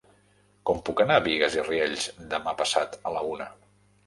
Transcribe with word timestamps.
Com 0.69 0.79
puc 0.87 1.03
anar 1.05 1.17
a 1.21 1.23
Bigues 1.27 1.57
i 1.59 1.65
Riells 1.67 2.07
demà 2.33 2.55
passat 2.63 2.99
a 3.11 3.15
la 3.19 3.23
una? 3.35 3.49